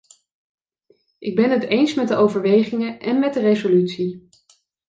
Ik 1.19 1.35
ben 1.35 1.51
het 1.51 1.63
eens 1.63 1.93
met 1.93 2.07
de 2.07 2.15
overwegingen 2.15 2.99
en 2.99 3.19
met 3.19 3.33
de 3.33 3.39
resolutie. 3.39 4.29